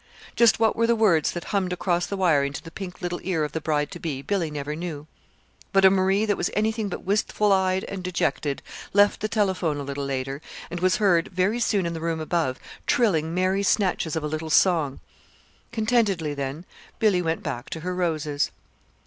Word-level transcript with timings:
Just 0.35 0.59
what 0.59 0.75
were 0.75 0.87
the 0.87 0.95
words 0.95 1.29
that 1.29 1.43
hummed 1.53 1.71
across 1.71 2.07
the 2.07 2.17
wire 2.17 2.43
into 2.43 2.63
the 2.63 2.71
pink 2.71 3.03
little 3.03 3.19
ear 3.21 3.43
of 3.43 3.51
the 3.51 3.61
bride 3.61 3.91
to 3.91 3.99
be, 3.99 4.23
Billy 4.23 4.49
never 4.49 4.75
knew; 4.75 5.05
but 5.71 5.85
a 5.85 5.91
Marie 5.91 6.25
that 6.25 6.37
was 6.37 6.49
anything 6.55 6.89
but 6.89 7.03
wistful 7.03 7.51
eyed 7.53 7.83
and 7.83 8.03
dejected 8.03 8.63
left 8.93 9.19
the 9.19 9.27
telephone 9.27 9.77
a 9.77 9.83
little 9.83 10.03
later, 10.03 10.41
and 10.71 10.79
was 10.79 10.97
heard 10.97 11.27
very 11.27 11.59
soon 11.59 11.85
in 11.85 11.93
the 11.93 12.01
room 12.01 12.19
above 12.19 12.57
trilling 12.87 13.35
merry 13.35 13.61
snatches 13.61 14.15
of 14.15 14.23
a 14.23 14.27
little 14.27 14.49
song. 14.49 14.99
Contentedly, 15.71 16.33
then, 16.33 16.65
Billy 16.97 17.21
went 17.21 17.43
back 17.43 17.69
to 17.69 17.81
her 17.81 17.93
roses. 17.93 18.49